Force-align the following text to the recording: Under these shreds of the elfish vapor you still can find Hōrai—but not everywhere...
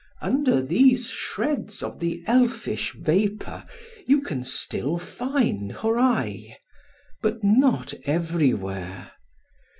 Under 0.19 0.63
these 0.63 1.11
shreds 1.11 1.83
of 1.83 1.99
the 1.99 2.23
elfish 2.25 2.91
vapor 2.93 3.63
you 4.07 4.23
still 4.43 4.97
can 4.97 5.05
find 5.07 5.73
Hōrai—but 5.75 7.43
not 7.43 7.93
everywhere... 8.05 9.11